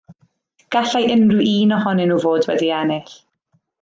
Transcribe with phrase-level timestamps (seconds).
[0.75, 3.13] Gallai unrhyw un ohonyn nhw fod wedi ennill.